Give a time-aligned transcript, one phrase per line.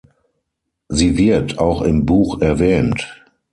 [0.89, 3.07] Sie wird auch im Buch erwähnt.